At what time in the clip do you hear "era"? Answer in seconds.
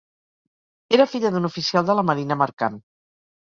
0.97-1.05